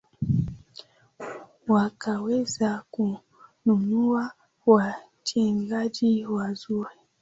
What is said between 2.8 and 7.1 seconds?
kununua wachezaji wazuri